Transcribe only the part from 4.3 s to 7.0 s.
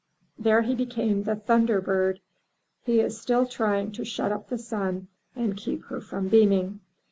up the Sun and keep her from beaming.